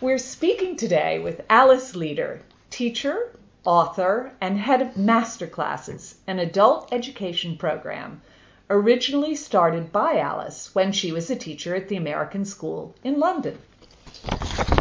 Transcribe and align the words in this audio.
We're 0.00 0.16
speaking 0.16 0.76
today 0.76 1.18
with 1.18 1.42
Alice 1.50 1.94
Leader, 1.94 2.40
teacher, 2.70 3.36
author, 3.66 4.32
and 4.40 4.58
head 4.58 4.80
of 4.80 4.94
Masterclasses, 4.94 6.14
an 6.26 6.38
adult 6.38 6.90
education 6.90 7.58
program 7.58 8.22
originally 8.70 9.34
started 9.34 9.92
by 9.92 10.18
Alice 10.18 10.74
when 10.74 10.92
she 10.92 11.12
was 11.12 11.28
a 11.28 11.36
teacher 11.36 11.74
at 11.74 11.88
the 11.88 11.98
American 11.98 12.46
School 12.46 12.94
in 13.04 13.20
London. 13.20 13.58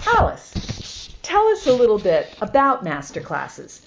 Alice, 0.06 1.14
tell 1.22 1.46
us 1.50 1.68
a 1.68 1.74
little 1.74 2.00
bit 2.00 2.34
about 2.40 2.86
Masterclasses. 2.86 3.82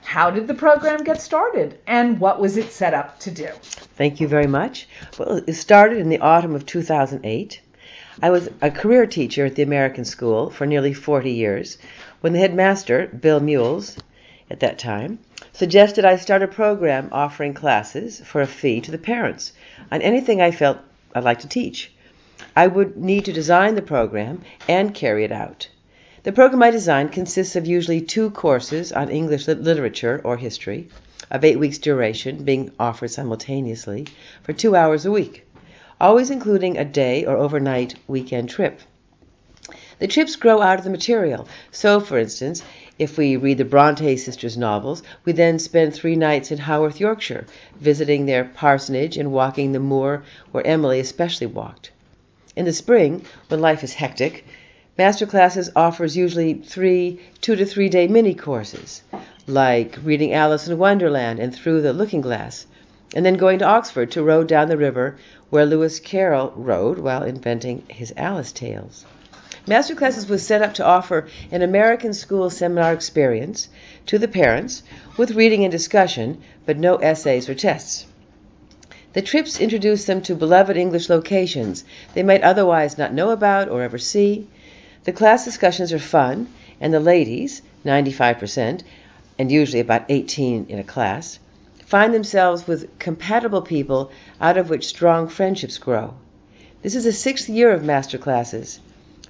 How 0.00 0.30
did 0.30 0.48
the 0.48 0.54
program 0.54 1.04
get 1.04 1.20
started 1.20 1.78
and 1.86 2.18
what 2.18 2.40
was 2.40 2.56
it 2.56 2.72
set 2.72 2.94
up 2.94 3.20
to 3.20 3.30
do? 3.30 3.48
Thank 3.62 4.20
you 4.20 4.26
very 4.26 4.46
much. 4.46 4.88
Well, 5.18 5.42
it 5.46 5.52
started 5.52 5.98
in 5.98 6.08
the 6.08 6.20
autumn 6.20 6.54
of 6.54 6.64
2008. 6.64 7.60
I 8.20 8.30
was 8.30 8.48
a 8.60 8.68
career 8.68 9.06
teacher 9.06 9.46
at 9.46 9.54
the 9.54 9.62
American 9.62 10.04
School 10.04 10.50
for 10.50 10.66
nearly 10.66 10.92
40 10.92 11.30
years 11.30 11.78
when 12.20 12.32
the 12.32 12.40
headmaster, 12.40 13.06
Bill 13.06 13.38
Mules, 13.38 13.96
at 14.50 14.58
that 14.58 14.76
time, 14.76 15.20
suggested 15.52 16.04
I 16.04 16.16
start 16.16 16.42
a 16.42 16.48
program 16.48 17.10
offering 17.12 17.54
classes 17.54 18.20
for 18.24 18.40
a 18.40 18.46
fee 18.48 18.80
to 18.80 18.90
the 18.90 18.98
parents 18.98 19.52
on 19.92 20.02
anything 20.02 20.42
I 20.42 20.50
felt 20.50 20.78
I'd 21.14 21.22
like 21.22 21.38
to 21.40 21.48
teach. 21.48 21.92
I 22.56 22.66
would 22.66 22.96
need 22.96 23.24
to 23.26 23.32
design 23.32 23.76
the 23.76 23.82
program 23.82 24.42
and 24.66 24.92
carry 24.92 25.22
it 25.22 25.30
out. 25.30 25.68
The 26.24 26.32
program 26.32 26.64
I 26.64 26.72
designed 26.72 27.12
consists 27.12 27.54
of 27.54 27.68
usually 27.68 28.00
two 28.00 28.30
courses 28.30 28.90
on 28.90 29.10
English 29.10 29.46
literature 29.46 30.20
or 30.24 30.36
history, 30.38 30.88
of 31.30 31.44
eight 31.44 31.60
weeks' 31.60 31.78
duration, 31.78 32.42
being 32.42 32.72
offered 32.80 33.12
simultaneously 33.12 34.08
for 34.42 34.52
two 34.52 34.74
hours 34.74 35.06
a 35.06 35.12
week 35.12 35.46
always 36.00 36.30
including 36.30 36.76
a 36.76 36.84
day 36.84 37.24
or 37.24 37.36
overnight 37.36 37.94
weekend 38.06 38.48
trip. 38.48 38.80
The 39.98 40.06
trips 40.06 40.36
grow 40.36 40.62
out 40.62 40.78
of 40.78 40.84
the 40.84 40.90
material. 40.90 41.48
So, 41.72 41.98
for 41.98 42.18
instance, 42.18 42.62
if 42.98 43.18
we 43.18 43.36
read 43.36 43.58
the 43.58 43.64
Bronte 43.64 44.16
sisters' 44.16 44.56
novels, 44.56 45.02
we 45.24 45.32
then 45.32 45.58
spend 45.58 45.92
three 45.92 46.14
nights 46.14 46.52
in 46.52 46.58
Haworth, 46.58 47.00
Yorkshire, 47.00 47.46
visiting 47.80 48.26
their 48.26 48.44
parsonage 48.44 49.16
and 49.16 49.32
walking 49.32 49.72
the 49.72 49.80
moor 49.80 50.22
where 50.52 50.66
Emily 50.66 51.00
especially 51.00 51.48
walked. 51.48 51.90
In 52.54 52.64
the 52.64 52.72
spring, 52.72 53.24
when 53.48 53.60
life 53.60 53.82
is 53.82 53.94
hectic, 53.94 54.44
Master 54.96 55.26
Classes 55.26 55.70
offers 55.76 56.16
usually 56.16 56.54
three 56.54 57.20
two 57.40 57.56
to 57.56 57.64
three 57.64 57.88
day 57.88 58.06
mini 58.06 58.34
courses, 58.34 59.02
like 59.46 59.98
reading 60.02 60.32
Alice 60.32 60.66
in 60.68 60.78
Wonderland 60.78 61.38
and 61.40 61.54
Through 61.54 61.82
the 61.82 61.92
Looking 61.92 62.20
Glass, 62.20 62.66
and 63.14 63.24
then 63.24 63.36
going 63.36 63.58
to 63.58 63.64
Oxford 63.64 64.10
to 64.10 64.22
row 64.22 64.44
down 64.44 64.68
the 64.68 64.76
river 64.76 65.16
where 65.50 65.66
Lewis 65.66 66.00
Carroll 66.00 66.52
rowed 66.56 66.98
while 66.98 67.22
inventing 67.22 67.82
his 67.88 68.12
Alice 68.16 68.52
tales. 68.52 69.04
Master 69.66 69.94
Classes 69.94 70.28
was 70.28 70.46
set 70.46 70.62
up 70.62 70.74
to 70.74 70.84
offer 70.84 71.28
an 71.50 71.60
American 71.60 72.14
school 72.14 72.48
seminar 72.48 72.92
experience 72.92 73.68
to 74.06 74.18
the 74.18 74.28
parents 74.28 74.82
with 75.16 75.32
reading 75.32 75.62
and 75.62 75.70
discussion, 75.70 76.40
but 76.64 76.78
no 76.78 76.96
essays 76.96 77.48
or 77.48 77.54
tests. 77.54 78.06
The 79.12 79.22
trips 79.22 79.60
introduce 79.60 80.04
them 80.04 80.22
to 80.22 80.34
beloved 80.34 80.76
English 80.76 81.08
locations 81.08 81.84
they 82.14 82.22
might 82.22 82.42
otherwise 82.42 82.96
not 82.96 83.12
know 83.12 83.30
about 83.30 83.68
or 83.68 83.82
ever 83.82 83.98
see. 83.98 84.46
The 85.04 85.12
class 85.12 85.44
discussions 85.44 85.92
are 85.92 85.98
fun, 85.98 86.48
and 86.80 86.94
the 86.94 87.00
ladies, 87.00 87.62
95%, 87.84 88.82
and 89.38 89.52
usually 89.52 89.80
about 89.80 90.04
18 90.08 90.66
in 90.68 90.78
a 90.78 90.84
class, 90.84 91.38
find 91.88 92.12
themselves 92.12 92.66
with 92.66 92.98
compatible 92.98 93.62
people 93.62 94.10
out 94.42 94.58
of 94.58 94.68
which 94.68 94.86
strong 94.86 95.26
friendships 95.26 95.78
grow. 95.78 96.12
This 96.82 96.94
is 96.94 97.04
the 97.04 97.12
sixth 97.12 97.48
year 97.48 97.72
of 97.72 97.82
master 97.82 98.18
classes. 98.18 98.78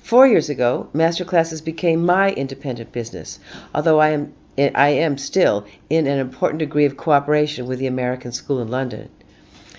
Four 0.00 0.27
years 0.27 0.50
ago, 0.50 0.89
master 0.92 1.25
classes 1.25 1.61
became 1.61 2.05
my 2.05 2.33
independent 2.33 2.91
business, 2.91 3.39
although 3.73 4.00
I 4.00 4.09
am, 4.09 4.33
I 4.59 4.89
am 4.89 5.19
still 5.19 5.67
in 5.89 6.09
an 6.09 6.19
important 6.19 6.59
degree 6.59 6.84
of 6.84 6.97
cooperation 6.97 7.69
with 7.69 7.78
the 7.78 7.87
American 7.87 8.33
School 8.33 8.61
in 8.61 8.67
London. 8.67 9.09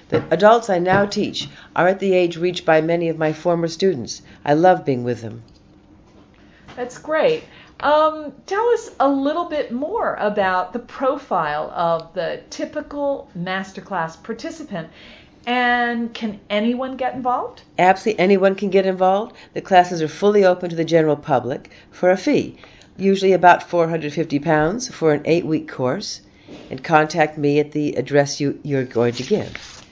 The 0.08 0.24
adults 0.32 0.70
I 0.70 0.80
now 0.80 1.06
teach 1.06 1.50
are 1.76 1.90
at 1.90 2.00
the 2.00 2.14
age 2.14 2.38
reached 2.38 2.66
by 2.66 2.80
many 2.80 3.10
of 3.10 3.18
my 3.18 3.34
former 3.34 3.68
students. 3.68 4.22
I 4.46 4.54
love 4.54 4.86
being 4.86 5.04
with 5.04 5.22
them. 5.22 5.44
That's 6.78 6.98
great. 6.98 7.44
Um, 7.82 8.34
tell 8.46 8.68
us 8.70 8.92
a 9.00 9.08
little 9.08 9.46
bit 9.46 9.72
more 9.72 10.16
about 10.16 10.74
the 10.74 10.80
profile 10.80 11.72
of 11.72 12.14
the 12.14 12.42
typical 12.50 13.30
masterclass 13.38 14.22
participant. 14.22 14.90
And 15.48 16.14
can 16.14 16.42
anyone 16.50 16.98
get 16.98 17.16
involved? 17.16 17.62
Absolutely, 17.78 18.20
anyone 18.20 18.56
can 18.56 18.70
get 18.70 18.86
involved. 18.86 19.36
The 19.54 19.62
classes 19.62 20.02
are 20.02 20.10
fully 20.10 20.44
open 20.44 20.70
to 20.70 20.76
the 20.76 20.84
general 20.84 21.16
public 21.16 21.72
for 21.92 22.12
a 22.12 22.18
fee, 22.18 22.58
usually 22.98 23.32
about 23.32 23.64
450 23.64 24.40
pounds 24.40 24.94
for 24.94 25.14
an 25.14 25.22
eight 25.26 25.46
week 25.46 25.70
course. 25.70 26.22
And 26.70 26.84
contact 26.84 27.38
me 27.38 27.60
at 27.60 27.72
the 27.72 27.94
address 27.96 28.42
you, 28.42 28.60
you're 28.64 28.84
going 28.84 29.14
to 29.14 29.24
give. 29.24 29.86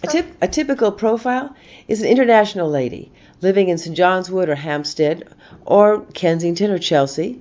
A, 0.00 0.06
tip, 0.06 0.26
a 0.40 0.46
typical 0.46 0.92
profile 0.92 1.56
is 1.88 2.02
an 2.02 2.08
international 2.08 2.70
lady 2.70 3.10
living 3.40 3.68
in 3.68 3.78
St. 3.78 3.96
John's 3.96 4.30
Wood 4.30 4.48
or 4.48 4.54
Hampstead 4.54 5.24
or 5.66 6.02
Kensington 6.14 6.70
or 6.70 6.78
Chelsea, 6.78 7.40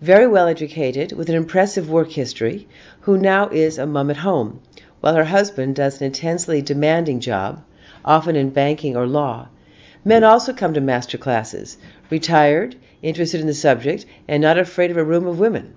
very 0.00 0.26
well 0.26 0.48
educated 0.48 1.12
with 1.12 1.28
an 1.28 1.34
impressive 1.34 1.90
work 1.90 2.10
history, 2.10 2.66
who 3.00 3.18
now 3.18 3.48
is 3.50 3.76
a 3.76 3.86
mum 3.86 4.08
at 4.08 4.16
home, 4.16 4.60
while 5.00 5.16
her 5.16 5.24
husband 5.24 5.74
does 5.76 6.00
an 6.00 6.06
intensely 6.06 6.62
demanding 6.62 7.20
job, 7.20 7.62
often 8.06 8.36
in 8.36 8.48
banking 8.48 8.96
or 8.96 9.06
law. 9.06 9.48
Men 10.02 10.24
also 10.24 10.54
come 10.54 10.72
to 10.72 10.80
master 10.80 11.18
classes, 11.18 11.76
retired, 12.08 12.74
interested 13.02 13.40
in 13.40 13.46
the 13.46 13.52
subject, 13.52 14.06
and 14.26 14.40
not 14.42 14.58
afraid 14.58 14.90
of 14.90 14.96
a 14.96 15.04
room 15.04 15.26
of 15.26 15.38
women. 15.38 15.74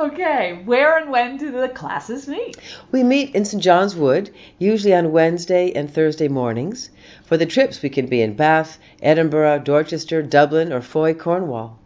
Okay, 0.00 0.62
where 0.64 0.96
and 0.96 1.10
when 1.10 1.38
do 1.38 1.50
the 1.50 1.68
classes 1.68 2.28
meet? 2.28 2.56
We 2.92 3.02
meet 3.02 3.34
in 3.34 3.44
St. 3.44 3.60
John's 3.60 3.96
Wood, 3.96 4.30
usually 4.56 4.94
on 4.94 5.10
Wednesday 5.10 5.72
and 5.72 5.92
Thursday 5.92 6.28
mornings. 6.28 6.90
For 7.24 7.36
the 7.36 7.46
trips, 7.46 7.82
we 7.82 7.88
can 7.88 8.06
be 8.06 8.22
in 8.22 8.34
Bath, 8.34 8.78
Edinburgh, 9.02 9.60
Dorchester, 9.64 10.22
Dublin, 10.22 10.72
or 10.72 10.80
Fowey, 10.80 11.18
Cornwall. 11.18 11.80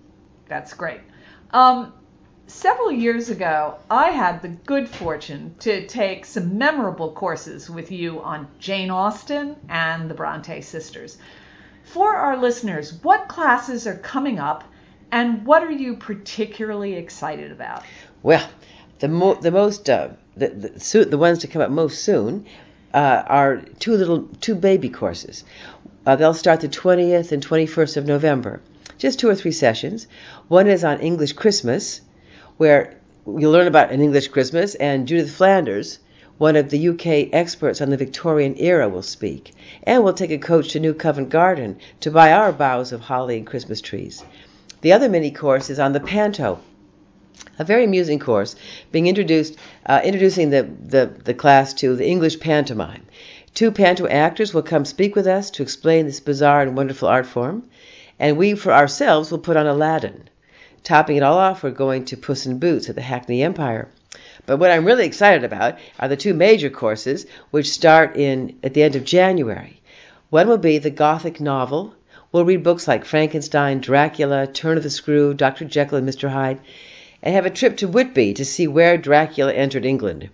That's 0.47 0.75
great. 0.75 1.01
Um, 1.53 1.95
several 2.47 2.93
years 2.93 3.31
ago, 3.31 3.77
I 3.91 4.11
had 4.11 4.43
the 4.43 4.49
good 4.49 4.91
fortune 4.91 5.55
to 5.61 5.87
take 5.87 6.27
some 6.27 6.59
memorable 6.59 7.13
courses 7.13 7.71
with 7.71 7.91
you 7.91 8.21
on 8.21 8.47
Jane 8.59 8.91
Austen 8.91 9.57
and 9.71 10.11
the 10.11 10.15
Bronte 10.15 10.61
sisters. 10.61 11.17
For 11.83 12.15
our 12.15 12.37
listeners, 12.37 12.93
what 13.03 13.29
classes 13.29 13.87
are 13.87 13.97
coming 13.97 14.39
up 14.39 14.65
and 15.13 15.47
what 15.47 15.63
are 15.63 15.71
you 15.71 15.95
particularly 15.95 16.95
excited 16.95 17.53
about? 17.53 17.85
Well, 18.23 18.49
the, 18.99 19.09
mo- 19.09 19.35
the 19.35 19.51
most 19.51 19.89
uh, 19.91 20.09
the, 20.37 20.49
the, 20.49 21.05
the 21.05 21.19
ones 21.19 21.41
to 21.41 21.47
come 21.47 21.61
up 21.61 21.71
most 21.71 22.03
soon 22.03 22.47
uh, 22.95 23.23
are 23.27 23.59
two 23.79 23.93
little 23.93 24.29
two 24.41 24.55
baby 24.55 24.89
courses. 24.89 25.45
Uh, 26.07 26.17
they'll 26.17 26.35
start 26.35 26.61
the 26.61 26.69
20th 26.69 27.31
and 27.31 27.47
21st 27.47 27.99
of 27.99 28.07
November. 28.07 28.61
Just 28.99 29.19
two 29.19 29.29
or 29.29 29.35
three 29.35 29.53
sessions. 29.53 30.07
One 30.49 30.67
is 30.67 30.83
on 30.83 31.01
English 31.01 31.35
Christmas, 31.35 32.01
where 32.57 32.97
you'll 33.27 33.53
learn 33.53 33.67
about 33.67 33.93
an 33.93 34.01
English 34.01 34.29
Christmas, 34.29 34.75
and 34.75 35.07
Judith 35.07 35.35
Flanders, 35.35 35.99
one 36.39 36.57
of 36.57 36.71
the 36.71 36.89
UK 36.89 37.33
experts 37.33 37.81
on 37.81 37.91
the 37.91 37.97
Victorian 37.97 38.55
era, 38.59 38.89
will 38.89 39.03
speak. 39.03 39.53
And 39.83 40.03
we'll 40.03 40.13
take 40.15 40.31
a 40.31 40.39
coach 40.39 40.73
to 40.73 40.81
New 40.81 40.95
Covent 40.95 41.29
Garden 41.29 41.79
to 42.01 42.11
buy 42.11 42.33
our 42.33 42.53
boughs 42.53 42.93
of 42.93 43.01
holly 43.03 43.37
and 43.37 43.47
Christmas 43.47 43.81
trees. 43.81 44.25
The 44.83 44.93
other 44.93 45.09
mini 45.09 45.31
course 45.31 45.71
is 45.71 45.79
on 45.79 45.93
the 45.93 46.01
panto, 46.01 46.59
a 47.57 47.65
very 47.65 47.85
amusing 47.85 48.19
course 48.19 48.57
being 48.91 49.07
introduced, 49.07 49.57
uh, 49.87 50.01
introducing 50.03 50.51
the, 50.51 50.65
the, 50.65 51.07
the 51.25 51.35
class 51.35 51.73
to 51.75 51.95
the 51.95 52.07
English 52.07 52.41
pantomime. 52.41 53.07
Two 53.55 53.71
panto 53.71 54.09
actors 54.09 54.53
will 54.53 54.63
come 54.63 54.85
speak 54.85 55.15
with 55.15 55.29
us 55.29 55.51
to 55.53 55.63
explain 55.63 56.07
this 56.07 56.19
bizarre 56.19 56.63
and 56.63 56.77
wonderful 56.77 57.07
art 57.07 57.27
form, 57.27 57.69
and 58.19 58.37
we 58.37 58.55
for 58.55 58.73
ourselves 58.73 59.31
will 59.31 59.39
put 59.39 59.57
on 59.57 59.69
Aladdin. 59.69 60.29
Topping 60.83 61.17
it 61.17 61.23
all 61.23 61.39
off, 61.39 61.63
we're 61.63 61.71
going 61.71 62.05
to 62.07 62.17
Puss 62.17 62.45
in 62.45 62.59
Boots 62.59 62.89
at 62.89 62.97
the 62.97 63.03
Hackney 63.03 63.41
Empire. 63.41 63.89
But 64.47 64.57
what 64.57 64.73
I'm 64.73 64.85
really 64.85 65.07
excited 65.07 65.45
about 65.45 65.79
are 66.01 66.09
the 66.09 66.17
two 66.17 66.35
major 66.35 66.71
courses, 66.71 67.25
which 67.53 67.71
start 67.71 68.17
in 68.17 68.59
at 68.65 68.75
the 68.75 68.83
end 68.83 68.97
of 68.97 69.05
January. 69.05 69.81
One 70.31 70.49
will 70.49 70.59
be 70.59 70.79
the 70.79 70.91
Gothic 70.91 71.41
novel 71.41 71.95
We'll 72.33 72.47
read 72.47 72.63
books 72.63 72.89
like 72.89 73.05
Frankenstein, 73.05 73.81
Dracula, 73.81 74.47
Turn 74.47 74.79
of 74.79 74.83
the 74.83 74.89
Screw, 74.89 75.35
Dr. 75.35 75.67
Jekyll 75.67 75.99
and 75.99 76.09
Mr. 76.09 76.31
Hyde, 76.31 76.61
and 77.23 77.35
have 77.35 77.45
a 77.45 77.51
trip 77.51 77.77
to 77.77 77.89
Whitby 77.89 78.33
to 78.33 78.45
see 78.47 78.67
where 78.67 78.97
Dracula 78.97 79.53
entered 79.53 79.85
England. 79.85 80.31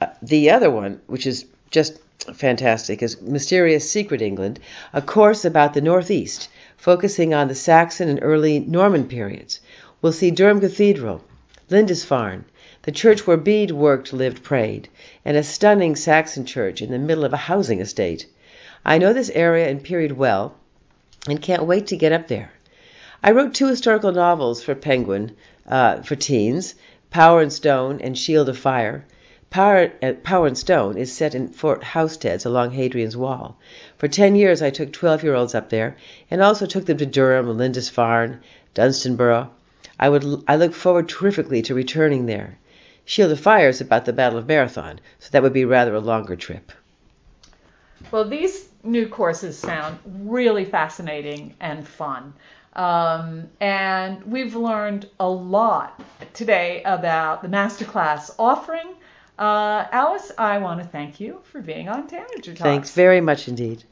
Uh, 0.00 0.06
the 0.22 0.48
other 0.48 0.70
one, 0.70 1.02
which 1.08 1.26
is 1.26 1.44
just 1.70 1.98
fantastic, 2.32 3.02
is 3.02 3.20
Mysterious 3.20 3.90
Secret 3.90 4.22
England, 4.22 4.58
a 4.94 5.02
course 5.02 5.44
about 5.44 5.74
the 5.74 5.82
Northeast, 5.82 6.48
focusing 6.78 7.34
on 7.34 7.48
the 7.48 7.54
Saxon 7.54 8.08
and 8.08 8.20
early 8.22 8.60
Norman 8.60 9.06
periods. 9.06 9.60
We'll 10.00 10.12
see 10.12 10.30
Durham 10.30 10.60
Cathedral, 10.60 11.22
Lindisfarne, 11.68 12.46
the 12.84 12.90
church 12.90 13.26
where 13.26 13.36
Bede 13.36 13.72
worked, 13.72 14.14
lived, 14.14 14.42
prayed, 14.42 14.88
and 15.26 15.36
a 15.36 15.42
stunning 15.42 15.94
Saxon 15.94 16.46
church 16.46 16.80
in 16.80 16.90
the 16.90 16.98
middle 16.98 17.26
of 17.26 17.34
a 17.34 17.48
housing 17.52 17.82
estate. 17.82 18.24
I 18.82 18.96
know 18.96 19.12
this 19.12 19.30
area 19.34 19.68
and 19.68 19.84
period 19.84 20.12
well 20.12 20.56
and 21.28 21.40
can't 21.40 21.64
wait 21.64 21.86
to 21.86 21.96
get 21.96 22.12
up 22.12 22.28
there. 22.28 22.52
I 23.22 23.30
wrote 23.30 23.54
two 23.54 23.68
historical 23.68 24.10
novels 24.10 24.62
for 24.62 24.74
Penguin 24.74 25.36
uh, 25.68 26.02
for 26.02 26.16
teens 26.16 26.74
Power 27.10 27.40
and 27.40 27.52
Stone 27.52 28.00
and 28.00 28.18
Shield 28.18 28.48
of 28.48 28.58
Fire. 28.58 29.04
Power, 29.48 29.92
uh, 30.02 30.14
Power 30.24 30.46
and 30.48 30.58
Stone 30.58 30.96
is 30.96 31.12
set 31.12 31.34
in 31.34 31.48
Fort 31.48 31.84
Housesteads 31.84 32.44
along 32.44 32.72
Hadrian's 32.72 33.16
Wall. 33.16 33.56
For 33.98 34.08
ten 34.08 34.34
years, 34.34 34.62
I 34.62 34.70
took 34.70 34.92
12 34.92 35.22
year 35.22 35.34
olds 35.34 35.54
up 35.54 35.68
there 35.68 35.96
and 36.30 36.42
also 36.42 36.66
took 36.66 36.86
them 36.86 36.96
to 36.96 37.06
Durham, 37.06 37.56
Lindisfarne, 37.56 38.40
Dunstanburgh. 38.74 39.48
I, 40.00 40.08
would, 40.08 40.42
I 40.48 40.56
look 40.56 40.74
forward 40.74 41.08
terrifically 41.08 41.62
to 41.62 41.74
returning 41.74 42.26
there. 42.26 42.58
Shield 43.04 43.30
of 43.30 43.38
Fire 43.38 43.68
is 43.68 43.80
about 43.80 44.06
the 44.06 44.12
Battle 44.12 44.38
of 44.38 44.48
Marathon, 44.48 44.98
so 45.20 45.28
that 45.30 45.42
would 45.42 45.52
be 45.52 45.64
rather 45.64 45.94
a 45.94 46.00
longer 46.00 46.34
trip. 46.34 46.72
Well, 48.10 48.28
these 48.28 48.68
new 48.82 49.08
courses 49.08 49.58
sound 49.58 49.98
really 50.04 50.64
fascinating 50.64 51.54
and 51.60 51.86
fun. 51.86 52.34
Um, 52.74 53.48
and 53.60 54.24
we've 54.24 54.54
learned 54.54 55.08
a 55.20 55.28
lot 55.28 56.02
today 56.32 56.82
about 56.84 57.42
the 57.42 57.48
masterclass 57.48 58.34
offering. 58.38 58.94
Uh, 59.38 59.86
Alice, 59.90 60.32
I 60.38 60.58
want 60.58 60.80
to 60.80 60.86
thank 60.86 61.20
you 61.20 61.40
for 61.44 61.60
being 61.60 61.88
on 61.88 62.06
Tanager 62.06 62.52
Talks. 62.52 62.60
Thanks 62.60 62.94
very 62.94 63.20
much 63.20 63.48
indeed. 63.48 63.84